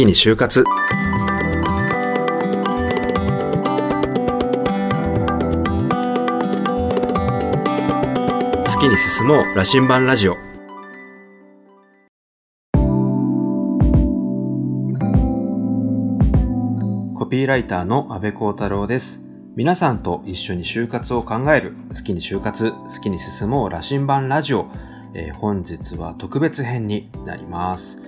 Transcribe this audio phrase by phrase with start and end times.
[0.00, 0.64] きに就活。
[0.64, 0.70] 好
[8.80, 10.36] きに進もう羅針盤ラジオ。
[17.14, 19.22] コピーライターの安部幸太郎です。
[19.54, 21.74] 皆さんと一緒に就活を考える。
[21.90, 24.70] 好きに就活好きに進もう羅針盤ラジオ、
[25.12, 27.98] えー本日は特別編になります、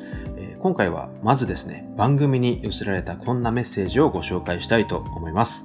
[0.63, 5.65] 今回はまずですね番組に寄せられたこんなメッセージをご紹介したいと思います、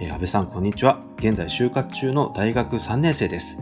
[0.00, 1.02] えー安部さんこんにちは。
[1.18, 3.58] 現在就活中の大学3年生です。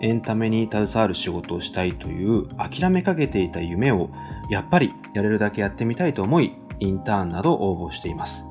[0.00, 4.08] エンタメに携わる仕事をしたいという諦めかけていた夢を
[4.48, 8.46] やっぱりやれるだけやってみたいと思いインターンなど応募しています。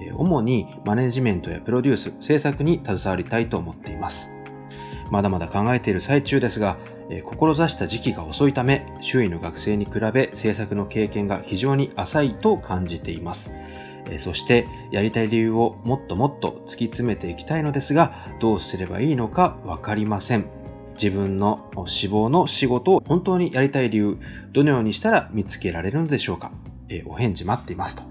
[0.00, 4.32] えー主にマネジメントやプロデュース、制作に携わりたいと思っています。
[5.10, 6.78] まだまだ考えている最中ですが、
[7.20, 13.52] 志した時期が遅いため、周囲の学生に比べ制作の経験が非常に浅いと感じています。
[14.18, 20.46] そして、やりたい理由をもっともっと突き詰めていきたいのですが、どうすればいいのかわかりません。
[20.94, 24.18] 自分の志望の仕事を本当にやりたい理由、
[24.52, 26.52] どのようにしたら見つけられるのでしょうか。
[26.88, 28.02] えお返事待っていますと。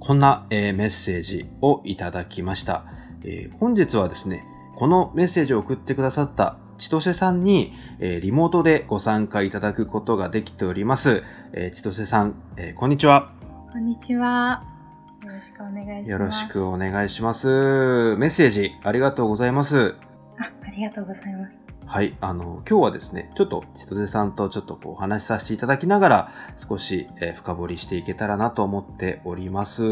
[0.00, 2.84] こんな、えメッセージをいただきました、
[3.24, 4.42] え本日はですね、
[4.76, 11.24] このメッセージを送ってくださった千歳さんに、えーリモートでご参加いただくことができております。
[11.52, 13.32] えー千歳さん、えーこんにちは。
[13.72, 14.62] こんにちは。
[15.24, 16.10] よろしくお願いします。
[16.10, 18.16] よろしくお願いします。
[18.16, 19.96] メッセージありがとうございます。
[20.38, 21.58] あ、ありがとうございます。
[21.84, 29.82] はい、あの、今日はですね、ちょっと千歳さんとちょっとこうお話しさせていただきながら、少し、えー深掘りしていけたらなと思っております。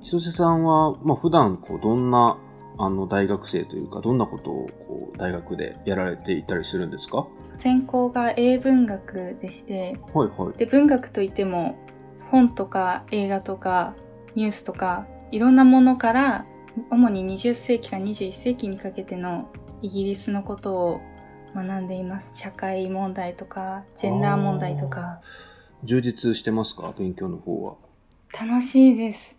[0.00, 2.38] 千歳さんは、まあ、普段こうどんな
[2.76, 7.18] あの大学生というか、どんなことをこう大学でやられていたりするんですか？
[7.18, 7.26] は
[7.58, 10.58] 専攻が英文学でして、いはい。
[10.58, 11.76] で、文学といっても、
[12.30, 13.94] 本とか映画とか
[14.34, 16.46] ニュースとか、いろんなものから、
[16.90, 19.48] 主に20世紀から21世紀にかけての
[19.80, 21.00] イギリスのことを
[21.54, 22.32] 学んでいます。
[22.34, 25.20] 社会問題とか、ジェンダー問題とか。
[25.84, 26.92] 充実してますか？
[26.98, 27.74] 勉強の方は。
[28.32, 29.36] 楽しいです。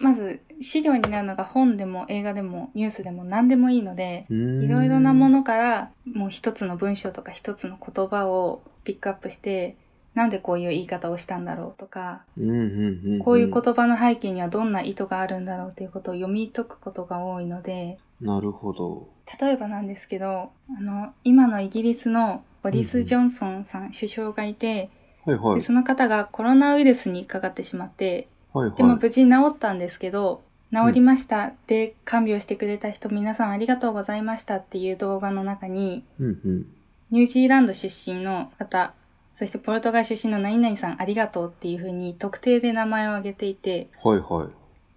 [0.00, 9.76] まず、資料になるのが本でも映画でもニュースでも何でもいいので、いいろいろなものからもう一つの文章とか一つの言葉をピックアップして、
[10.14, 19.08] なんでこういう言い方をしたんだろうとか、うんうんうんうん、こういう言葉の背景にはどんな意図があるんだろうということを読み解くことが多いので、なるほど。
[19.40, 24.90] 例えばなんですけど、あの、今のイギリスのボリス・ジョンソンさん、首相がいて、
[25.24, 25.60] はいはいで。
[25.60, 28.76] その方がコロナウイルスにかかってしまって、はいはい。
[28.76, 31.52] でも無事治ったんですけど、治りました。
[31.66, 36.66] で、看病してくれた人皆さんありがとうございましたっていう動画の中に、うんうん。
[37.10, 38.94] ニュージーランド出身の方、
[39.34, 44.48] そしてポルトガル出身の何々さんありがとうっていう風に特定で名前を挙げていて、はいはい。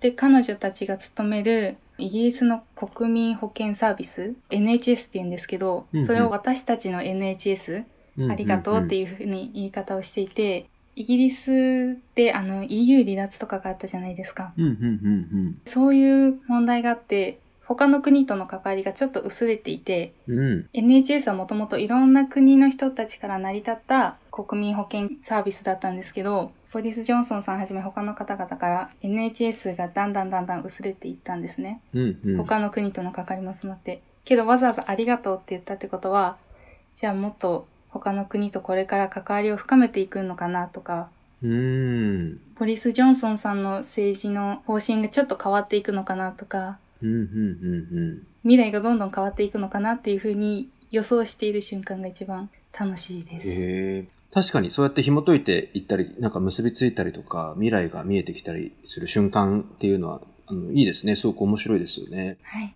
[0.02, 7.86] で、彼女たちが勤めるイギリスの国民保健サービス、NHS って言うんですけど、うんうんそれを私たちの NHS、
[8.30, 14.54] ありがとうっていいう風に言い方をしていて、イギリスであの EU 離脱とかがあったじゃないですか。
[14.58, 14.66] うん。
[14.66, 20.40] うんうんうんそういう問題があって、他の国との関わりがちょっと薄れていて、うん。
[20.40, 20.70] うん。
[20.74, 31.82] NHS はもともといろんな国の人たちから成り立った国民保険サービスだったんですけど、ボリス・ジョンソンさんはじめ他の方々から NHS がだんだんだんだん薄れていったんですね。
[31.94, 32.38] うんうん。
[32.38, 34.02] 他の国との関わりも詰まって。
[34.26, 36.38] けどわざわざありがとうって言ったってことは、
[36.96, 41.10] じゃあもっと他の国とこれから関わりを深めていくのかなとか、
[41.44, 42.40] うーん。
[42.58, 53.42] ボリス・ジョンソンさんの政治の方針がちょっと変わっていくのかなとか、うんうんうん未来がどんどん変わっていくのかなっていうふうに予想している瞬間が一番楽しいでうん。
[53.42, 53.48] す。
[53.48, 54.06] へえ。
[54.34, 61.16] 確かにそうやって紐解いていったり、なんか結びついたりとか、未来が見えてきたりする瞬間っていうのは、あの、いいですね。
[61.16, 62.38] すごく面白いですよね。
[62.42, 62.76] はい。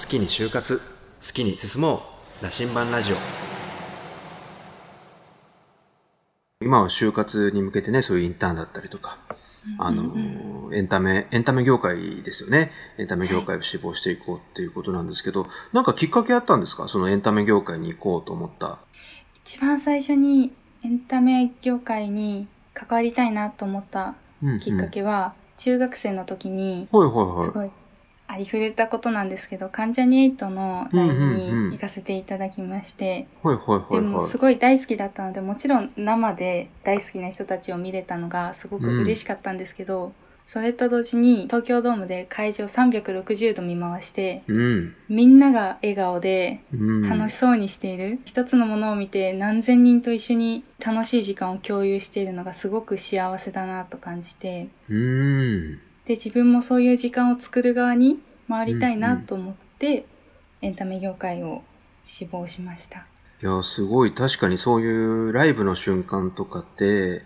[0.00, 0.80] 好きに就活、
[1.22, 2.02] 好きに進も
[2.40, 3.16] う、羅針盤ラジオ。
[6.62, 9.18] 今は就活に向けてね、そういうインターンだったりとか、
[9.78, 12.70] あのうんうん、エンタメ、エンタメ業界ですよね。
[12.96, 16.88] エンタメ業界を志望していこうっていうことなんですけど、なんかきっかけあったんですか？
[16.88, 18.78] そのエンタメ業界に行こうと思った。
[19.44, 20.52] 一番最初に
[20.82, 27.44] エンタメ業界に関わりたいなと思ったうんうんきっかけは、中学生の時に、はいはいはい。
[27.44, 27.70] すごい
[28.32, 34.30] ありふれたことなんですけど、関ジャニエイトのライブに行かせていただきまして、はいはいはいでもはい。
[34.30, 40.12] すごい大好きだったので、もちろん生で大好きな人たちを見れたのがすごく嬉しかったんですけど、
[40.44, 44.94] それと同時に東京ドームで会場360度見回して、うん。
[45.08, 47.02] みんなが笑顔でうん。
[47.02, 55.80] 楽しそうにしている、一つのものを見て何千人と一緒に楽しい時間を共有しているのがすごく幸せだなと感じて、うん。
[56.06, 58.18] で、自分もそういう時間を作る側に
[58.48, 60.06] 回りたいなと思って、
[60.62, 61.62] エンタメ業界を
[62.04, 63.06] 志望しました。
[63.42, 64.12] いや、すごい。
[64.12, 67.22] 確かにそういうライブの瞬間とかって、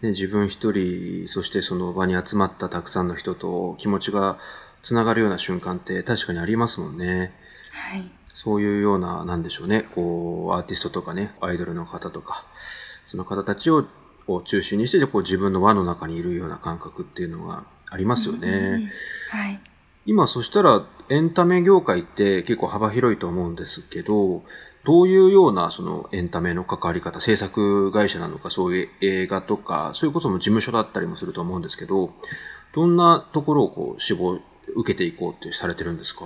[0.00, 4.38] ね、自分一人、そしてその場に集まったたくさんの人と気持ちが
[4.82, 7.32] つながるような瞬間って確かにありますもんね。
[7.70, 8.02] はい。
[8.34, 12.44] そういうような、なんでしょうね、こう、アーティストとかね、アイドルの方とか、
[13.06, 13.86] その方たちを
[14.26, 18.48] を中心にして、こう自分の輪の中にいるような感覚っていうのがありますよね。
[18.48, 18.90] うんうんうん
[19.30, 19.60] はい。
[20.04, 24.42] 今、そしたら、エンタメ業界って結構幅広いと思うんですけど、
[24.84, 32.12] どういうようなそのエンタメの関わり方、制作会社なのか、そういう映画とか、そういうことも事務所だったりもすると思うんですけど、
[32.74, 34.40] どんなところをこう志望、
[34.74, 36.24] 受けていこうってされてるんですか？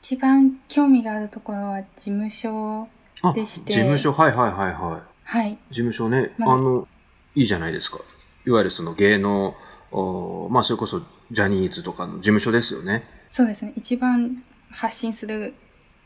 [0.00, 2.88] 一番興味があるところは事務所。
[3.22, 5.02] あ、でして事務所、はいはいはいはい。
[5.24, 5.58] はい。
[5.70, 6.88] 事務所ね、まああの、
[7.34, 7.98] いいじゃないですか。
[8.46, 9.54] いわゆるその芸能、
[9.90, 13.04] おまあそれこそジャニーズとかの事務所ですよね。
[13.30, 13.72] そうですね。
[13.76, 15.54] 一番発信する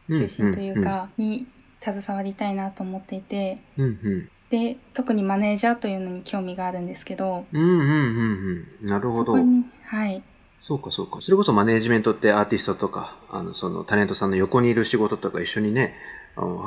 [0.09, 1.47] 中心というか、に
[1.83, 4.29] 携わりたいなと思っていて、うんうん。
[4.51, 8.87] で、特にマネージャーというのに興味があるんですけど、うんうんうんうん。
[8.87, 9.39] なるほどそこ。
[9.39, 10.23] に、はい。
[10.61, 11.21] そうかそうか。
[11.21, 15.95] それこそマネージメントってアーティストとか、あの、そのタレントさんの横にいる仕事とか一緒にね、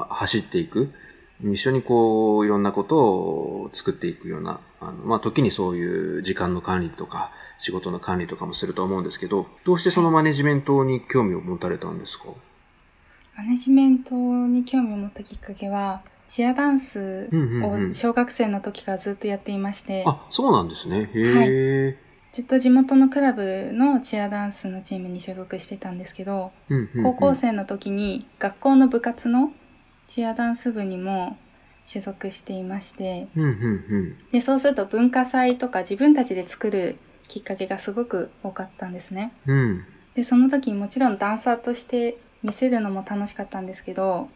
[0.09, 0.91] 走っていく。
[1.43, 12.25] 一緒にこう、いろんなことを作っていくような、あの、まあ、時にそういう時間の管理とか、仕事の管理とかもすると思うんですけど、どうしてそのマネジメントに興味を持たれたんですか？
[13.37, 17.89] マネジメントに興味を持ったきっかけは、チアダンスうんうんうん。
[17.89, 21.09] を小学生の時からずっとやっていまして、あ、そうなんですね。
[21.13, 21.97] へえ。
[22.31, 27.03] ずっと地元のクラブのチアダンスのチームに所属してたんですけど、うんうんうん。
[27.03, 29.51] 高校生の時に学校の部活の
[30.07, 31.37] チアダンス部にも
[31.85, 34.29] 所属していまして、うんうんうん。
[34.31, 36.97] で、そうすると文化祭とか自分たちで作る
[37.27, 39.33] きっかけがすごく多かったんですね。
[39.45, 39.85] うん。
[40.13, 44.29] で、その時にもちろんダンサーとして見せるのも楽しかったんですけど、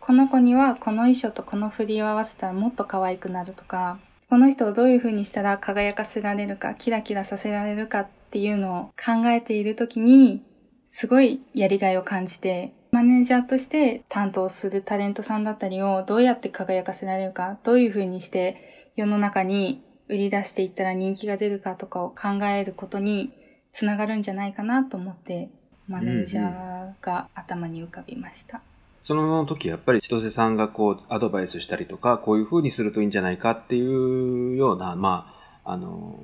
[0.00, 10.42] この子にはこの衣装とこの振りを合わせたらもっと可愛くなるとか、この人をどういう風にしたら輝かせられるか、キラキラさせられるかっていうのを考えている時に、
[10.90, 23.32] すごいやりがいを感じて、マネージャーとして担当するタレントさんだったりをどうやって輝かせられるか、どういう風にして世の中に売り出していったら人気が出るかとかを考えることに
[23.72, 25.50] つながるんじゃないかなと思って、
[25.86, 28.62] マネージャーが頭に浮かびました。
[29.00, 35.34] その時やっぱり千歳さんがこうアドバイスしたりとか、こういう風にするといいんじゃないかっていうような、ま
[35.64, 36.18] あ、あの、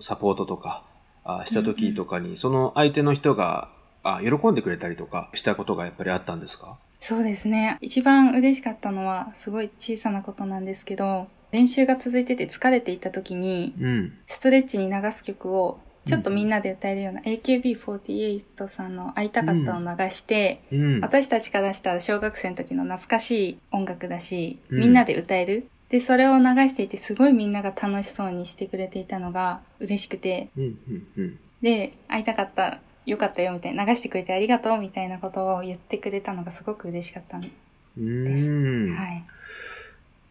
[0.00, 0.84] サポートとか、
[1.24, 3.70] あした時とかに、その相手の人が
[4.02, 6.78] あ喜んでくれたりとかしたことがやっぱりあったんですか？
[7.00, 7.78] そうですね。
[7.80, 14.18] 一番嬉しかったのは、すごい小さなことなんですけど、練習が続いてて疲れていた時に、うん。
[14.26, 21.00] ストレッチに流す曲を、ちょっとみんなで歌えるような AKB48 さんの会いたかったを流して、うん。
[21.00, 25.68] 私たちからしたら小学生の時の懐かしい音楽だし、うんみんなで歌える。
[25.90, 31.38] で、それを流していて、すごいみんなが楽しそうにしてくれていたのが嬉しくて、うん、うん、うん。
[31.62, 37.48] で、会いたかった、よかったよ、みたいな、流してくれてありがとう、みたいなことを言ってくれたのがすごく嬉しかったんで
[37.96, 38.96] うーん。
[38.96, 39.24] はい。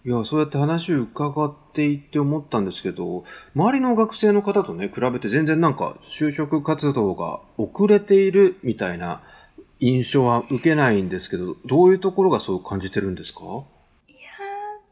[0.06, 3.26] いや、そうやって話を伺っていって思ったんですけど、
[3.56, 9.22] 周りの学生の方とね、比べて全然なんか就職活動が遅れているみたいな
[9.80, 13.42] 印象は受けないんですけど、どういうところがそう感じてるんですか？
[14.08, 14.30] いや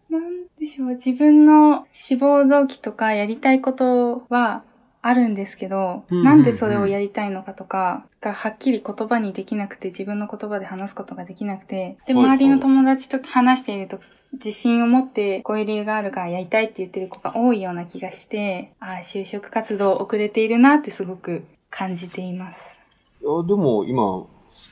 [0.09, 0.89] ー、なんでしょう。
[0.95, 4.63] 自分の志望動機とかやりたいことは
[5.07, 13.99] あるんですけど、うんうんうんなんでそれをやりたいのかとかがはっきり言葉にできなくて、自分の言葉で話すことができなくて、で、周りの友達と話していると、
[14.33, 22.77] 自信を持ってこういう理由があるからやりたいって言ってる子が多いような気がして、ああ、就職活動遅れているなってすごく感じています。
[23.21, 24.25] いや、でも今、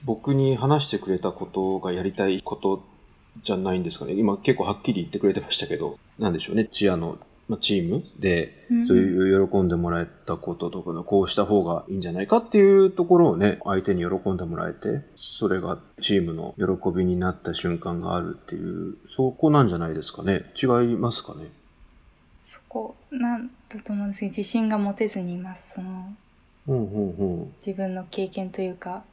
[0.04, 2.84] 僕に話してくれたことがやりたいこと
[3.44, 4.14] じゃないんですかね。
[4.14, 6.66] 今結構はっきり言ってくれてましたけど、なんでしょうね。
[6.66, 7.18] チアの
[7.50, 20.52] まあチームでうん、そういう喜んでもらえたこととかの、こうした方がいいんじゃないかっていうところをね、相手に喜んでもらえて、それがチームの喜びになった瞬間があるっていう、そこなんじゃないですかね。
[20.56, 21.52] 違いますかね？
[22.40, 25.74] そこ、なんだと思うんですけど、自信が持てずにいます。
[25.76, 26.14] その、
[26.68, 27.54] うんうんうん。
[27.66, 29.04] 自分の経験というか、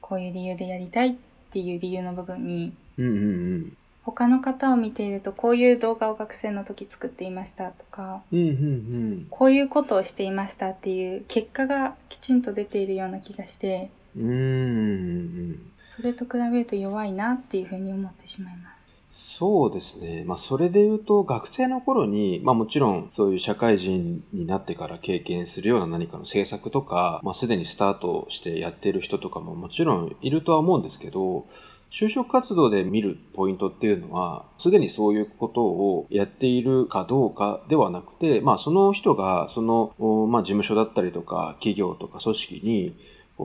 [0.00, 1.14] こういう理由でやりたいっ
[1.50, 3.76] ていう理由の部分に、うんうんうん。
[4.02, 9.26] 他の方を見ているとこういう動画を学生の時作っていましたとか、うんうんうん。
[9.30, 15.70] こういうことをしていましたっていう結果がきちんと出ているような気がして、うーん。
[15.84, 18.80] それと比べると弱いなっていうふうに思ってしまいます。
[19.12, 20.22] そうですね。
[20.24, 31.46] まあ、それで言うと、学生の頃に、まあもちろん、そういう社会人になってから経験するような何かの制作とか、まあすでにスタートしてやってる人とかももちろんいるとは思うんですけど、
[31.90, 39.94] 就職活動で見るポイントっていうのは、すでにそういうことをやっているかどうかではなくて、まあその人が、その、
[40.28, 42.96] まあ事務所だったりとか、企業とか組織に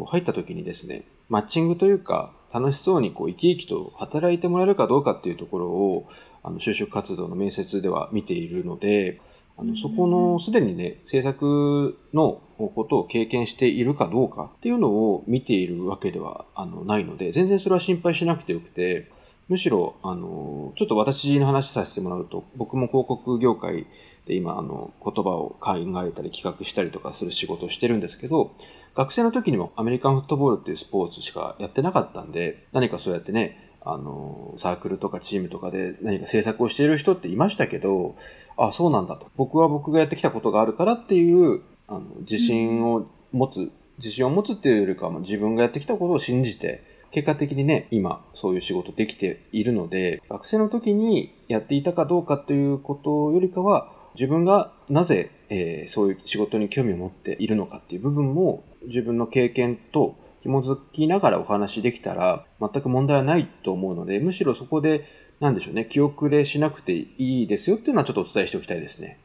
[0.05, 6.07] 入った時にですね、マッチングというか、楽しそうにこう生き生きと働いてもらえるかどうかっていうところを、
[6.43, 9.19] あの就職活動の面接では見ているので、
[9.57, 19.09] あのそこのすでにね、制作のことを経験しているかどうかっていうのを見ているわけではあのないので、全然それは心配しなくてよくて、
[19.47, 23.85] むしろ、あの、ちょっと私の話させてもらうと、僕も広告業界
[24.25, 28.55] で今、あの、言葉を考えたり企画したりとかする仕事をしてるんですけど、
[28.95, 38.15] 学生の時にもアメリカンフットボールっていうスポーツしかやってなかったんで、何かそうやってね、あの、サークルとかチームとかで何か制作をしている人っていましたけど、
[38.57, 39.27] あ、そうなんだと。
[39.35, 60.15] 僕は僕がやってきたことがあるからっていう、あの、自信を持つ、自信を持つっていうよりかは、自分がやってきたことを信じて、結果的にね、今、そういう仕事できているので、学生の時にやっていたかどうかということよりかは、自分がなぜ、えーそういう仕事に興味を持っているのかっていう部分も、自分の経験と
[60.45, 65.07] 紐づきながらお話できたら、全く問題はないと思うので、むしろそこで、
[65.39, 69.17] なんでしょうね、気遅れしなくていいですよっていうのはちょっとお伝えしておきたいですね。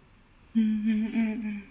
[0.57, 1.65] うんうんうんうん。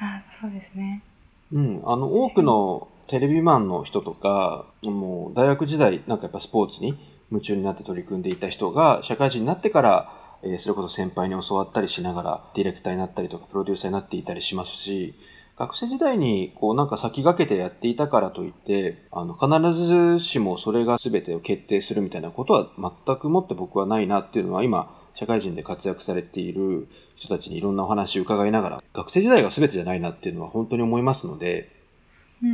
[0.00, 1.04] あ、そうですね。
[1.52, 6.98] うん、あの、多くのテレビマンの人とか、もう大学時代、なんかやっぱスポーツに
[7.30, 10.12] 夢中になって取り組んでいた人が、社会人になってから、
[10.42, 15.14] えーそれこそ先輩に教わったりしながら、ディレクターになったりとか、プロデューサーになっていたりしますし、
[15.58, 26.86] 学生時代にこうなんか先駆けてやっていたからといって、あの、必ずしもそれが全てを決定するみたいなことは全くもって僕はないなっていうのは今、社会人で活躍されている
[27.16, 31.72] 人たちにいろんなお話を伺いながら、学生時代が全てじゃないなっていうのは本当に思いますので、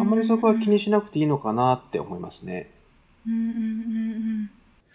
[0.00, 2.70] あんまりそこは気にしなくていいのかなって思いますね。
[3.26, 3.60] うんうんうんう
[4.42, 4.50] ん。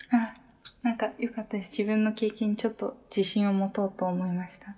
[0.09, 0.33] あ、
[0.81, 1.77] なんか良かったです。
[1.77, 4.75] 自分の経験にちょっと自信を持とうと思いました。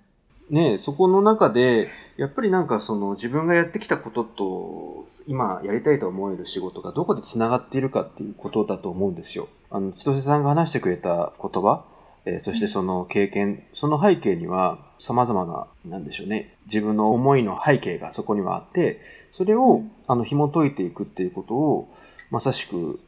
[0.50, 9.48] ねえそこの中で、やっぱりなんかその自分がやってきたことと、今やりたいと思える仕事がどこで繋がっているかっていうことだと思うんですよ。
[9.70, 11.84] あの、千歳さんが話してくれた言葉、
[12.24, 21.88] えーそしてその経験、その背景には様々な、なんでしょうね、自分の思いの背景がそこにはあって、それを、あの、紐解いていくっていうことを、
[22.30, 23.00] まさしく、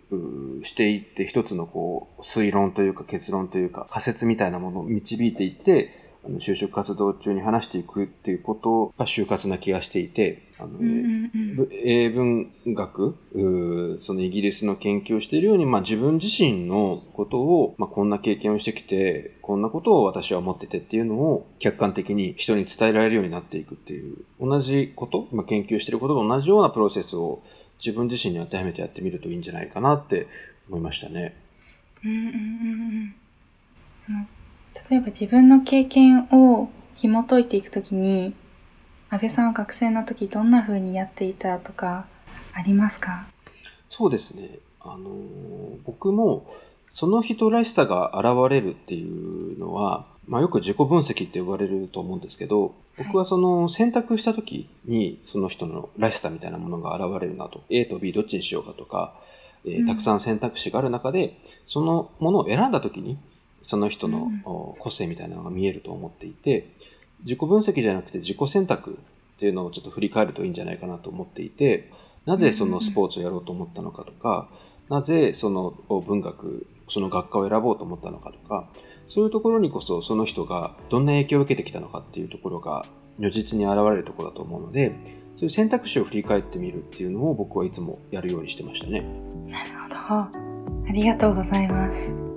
[0.62, 11.56] していって、一つのこう、推論というか結論というか仮説みたいなものを導いていって、あの就職活動中に話していくっていうことが就活な気がしていて、あの、うんうんうん。
[11.56, 13.16] ぶ英文学、
[14.00, 27.42] そのイギリスの研究をしているように、まあ自分自身のことを、まあこんな経験をしてきて、こんなことを私は思っててっていうのを客観的に人に伝えられるようになっていくっていう、同じこと、まあ研究していることと同じようなプロセスを
[27.84, 30.26] 自分自身に当てはめてやってみるといいんじゃないかなって
[30.68, 31.36] 思いましたね。
[32.02, 33.14] うんうんうんうん。
[33.98, 34.26] その、
[34.90, 38.34] 例えば自分の経験を紐解いていくときに、
[39.10, 42.06] 安倍さんは学生の時どんな風にやっていたとか、
[42.52, 43.26] ありますか？
[43.88, 44.58] そうですね。
[44.80, 46.46] あのー僕も、
[46.92, 57.64] その人らしさが現れるっていうのは、まあよく自己分析って呼ばれると思うんですけど、僕はその選択した時にその人のらしさみたいなものが現れるなと。
[57.70, 59.14] A と B どっちにしようかとか、
[59.64, 63.18] えーうんたくさん選択肢がある中で、そのものを選んだ時に、
[63.64, 64.30] その人の
[64.78, 66.72] 個性みたいなのが見えると思っていて、
[67.24, 68.98] 自己分析じゃなくて自己選択
[69.36, 71.90] っていうのをちょっと振り返るといいんじゃないかなと思っていて、
[72.26, 74.48] なぜそのスポーツをやろうと思ったのかとか、
[74.88, 78.68] なぜその文学、その学科を選ぼうと思ったのかとか、
[79.08, 82.86] そういうところにこそその人がどんな影響を受けてきたのかっていうところが
[83.18, 84.94] 如実に現れるところだと思うので、
[85.36, 89.00] そういう選択肢を振り返ってみるっていうのを僕はいつもやるようにしてましたね。
[89.48, 89.94] なるほど。
[89.96, 90.30] あ
[90.92, 92.33] りがとうございます。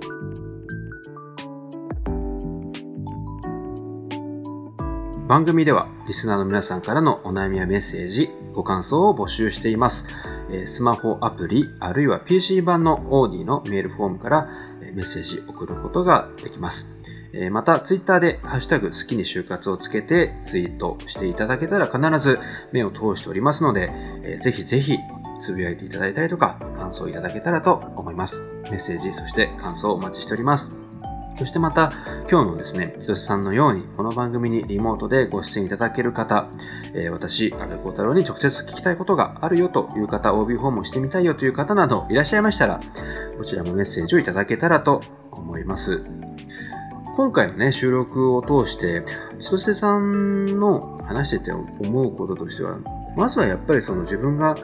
[5.28, 10.06] 番組ではリスナーの皆さんからのお悩みやメッセージ、ご感想を募集しています。
[10.64, 14.48] スマホアプリ、あるいは PC 版の Audi のメールフォームから
[14.80, 16.96] メッセージ送ることができます。
[17.50, 22.38] また、ツイッターでハッシュタグ好きに就活をつけてツイートしていただけたら必ず
[22.72, 23.92] 目を通しておりますので、
[24.40, 24.96] ぜひぜひ
[25.42, 28.42] つぶやいていただいたりとか感想いただけたらと思います。
[28.70, 30.87] メッセージ、そして感想をお待ちしております。
[31.38, 31.92] そしてまた、
[32.28, 36.48] 今日のですね、千歳さんのように、この番組にリモートでご出演いただける方、
[36.94, 42.80] えー、私、安倍幸太郎に直接聞きたいことがあるよという方、OB 訪問してみたいよという方などいらっしゃいましたら、
[43.38, 46.02] こちらもメッセージをいただけたらと思います。
[47.16, 49.04] 今回のね、収録を通して、
[49.38, 52.78] 千歳さんの話してて思うこととしては、
[53.16, 54.56] まずはやっぱりその自分が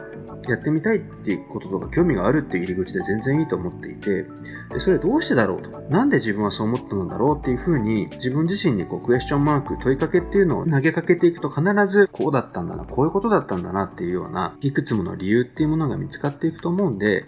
[0.51, 4.25] やってみたいっていうこととか興味があるっていう入り口で全然いいと思っていて、
[4.71, 5.69] でそれどうしてだろうと。
[5.89, 17.25] なんで自分はそう思ったのだろうっていうふうに自分自身にこうクエスチョンマーク、問いかけっていうのを投げかけていくと必ずこうだったんだな、こういうことだったんだなっていうようないくつもの理由っていうものが見つかっていくと思うんで、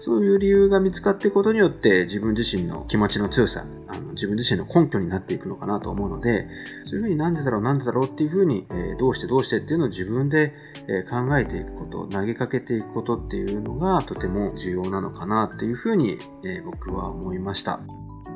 [0.00, 6.48] そういう理由が見つかっていくことによって自分自身の気持ちの強さ、あの自分自身の根拠になっていくのかなと思うので、
[6.86, 10.54] そういうふうになんでだろう、なんでだろうっていうふうに、えー、どうしてどうしてっていうのを自分で、
[10.86, 17.80] えー、考えていくこと、投げかけていくことっていうのがとても重要なのかなっていうふうに、えー、僕は思いました。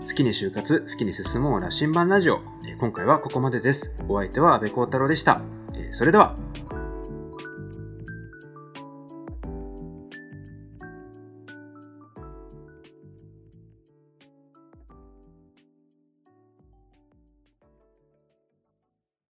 [0.05, 2.41] 好きに就活、好きに進もう羅針盤ラジオ。
[2.81, 3.95] 今回はここまでです。
[4.09, 5.41] お相手は安部幸太郎でした。
[5.93, 6.37] それでは。